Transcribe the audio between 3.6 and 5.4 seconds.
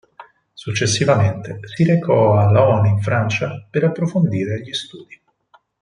per approfondire gli studi.